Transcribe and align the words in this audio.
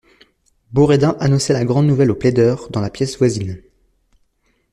Boredain 0.71 1.15
annonçait 1.19 1.53
la 1.53 1.63
grande 1.63 1.85
nouvelle 1.85 2.09
aux 2.09 2.15
plaideurs, 2.15 2.71
dans 2.71 2.81
la 2.81 2.89
pièce 2.89 3.19
voisine. 3.19 3.61